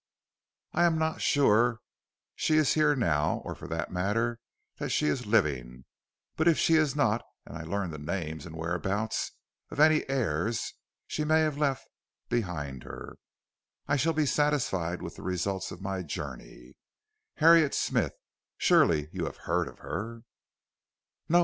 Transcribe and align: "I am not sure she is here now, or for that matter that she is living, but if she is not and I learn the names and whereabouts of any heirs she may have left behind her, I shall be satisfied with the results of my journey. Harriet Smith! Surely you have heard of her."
"I 0.73 0.85
am 0.85 0.97
not 0.97 1.21
sure 1.21 1.79
she 2.35 2.55
is 2.57 2.73
here 2.73 2.95
now, 2.95 3.35
or 3.45 3.53
for 3.53 3.67
that 3.67 3.91
matter 3.91 4.39
that 4.77 4.89
she 4.89 5.05
is 5.05 5.27
living, 5.27 5.85
but 6.35 6.47
if 6.47 6.57
she 6.57 6.73
is 6.73 6.95
not 6.95 7.23
and 7.45 7.55
I 7.55 7.61
learn 7.61 7.91
the 7.91 7.99
names 7.99 8.47
and 8.47 8.55
whereabouts 8.55 9.33
of 9.69 9.79
any 9.79 10.09
heirs 10.09 10.73
she 11.05 11.23
may 11.23 11.41
have 11.41 11.59
left 11.59 11.87
behind 12.29 12.81
her, 12.83 13.17
I 13.87 13.95
shall 13.95 14.13
be 14.13 14.25
satisfied 14.25 15.03
with 15.03 15.17
the 15.17 15.21
results 15.21 15.69
of 15.69 15.81
my 15.83 16.01
journey. 16.01 16.73
Harriet 17.35 17.75
Smith! 17.75 18.13
Surely 18.57 19.07
you 19.11 19.25
have 19.25 19.37
heard 19.45 19.67
of 19.67 19.77
her." 19.77 20.23